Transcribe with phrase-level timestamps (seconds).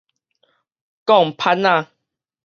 [1.05, 1.87] 摃盼仔